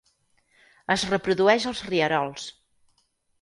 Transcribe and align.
Es 0.95 1.03
reprodueix 1.11 1.67
als 1.73 1.83
rierols. 1.91 2.49